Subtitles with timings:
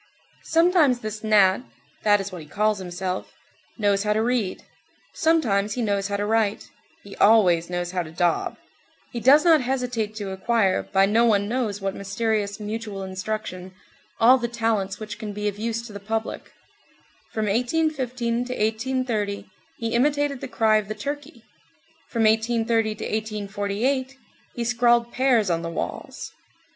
[0.45, 4.63] Sometimes this gnat—that is what he calls himself—knows how to read;
[5.13, 6.71] sometimes he knows how to write;
[7.03, 8.57] he always knows how to daub.
[9.11, 13.75] He does not hesitate to acquire, by no one knows what mysterious mutual instruction,
[14.19, 16.51] all the talents which can be of use to the public;
[17.31, 21.43] from 1815 to 1830, he imitated the cry of the turkey;
[22.09, 24.17] from 1830 to 1848,
[24.55, 26.31] he scrawled pears on the walls.